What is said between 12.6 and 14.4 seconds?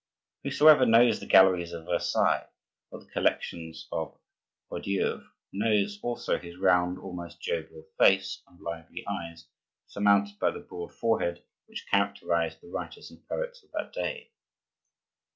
the writers and poets of that day.